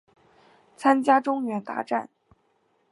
[0.75, 2.09] 参加中原大战。